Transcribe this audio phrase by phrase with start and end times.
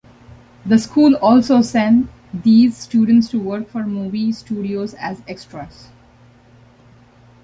[0.65, 5.89] The school also sent these students to work for movie studios as extras.